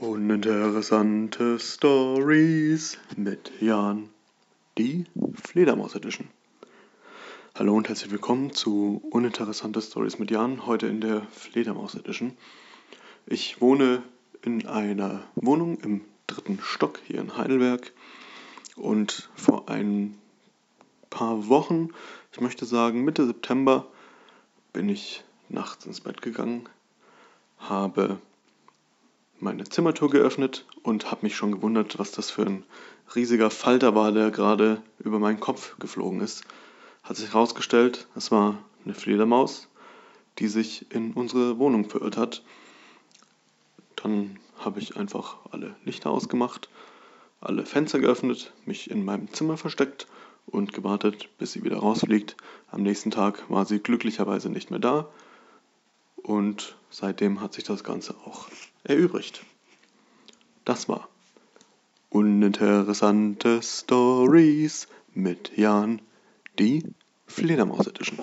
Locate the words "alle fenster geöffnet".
47.40-48.52